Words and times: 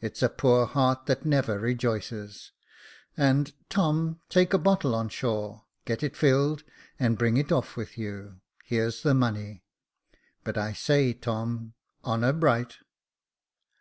It's 0.00 0.22
a 0.22 0.28
poor 0.28 0.64
heart 0.64 1.06
that 1.06 1.24
never 1.26 1.58
rejoices; 1.58 2.52
and, 3.16 3.52
Tom, 3.68 4.20
take 4.28 4.54
a 4.54 4.58
bottle 4.58 4.94
on 4.94 5.08
shore, 5.08 5.64
get 5.84 6.04
it 6.04 6.16
filled, 6.16 6.62
and 7.00 7.18
bring 7.18 7.36
it 7.36 7.50
off 7.50 7.76
with 7.76 7.98
you. 7.98 8.42
Here's 8.62 9.02
the 9.02 9.12
money. 9.12 9.64
But 10.44 10.56
I 10.56 10.72
say, 10.72 11.12
Tom, 11.14 11.74
honour 12.04 12.32
bright." 12.34 12.76